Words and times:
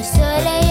le 0.00 0.04
soleil 0.04 0.69